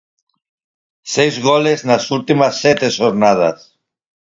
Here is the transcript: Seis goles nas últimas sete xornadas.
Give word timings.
Seis 1.13 1.35
goles 1.47 1.79
nas 1.89 2.03
últimas 2.17 2.53
sete 2.63 2.87
xornadas. 2.97 3.57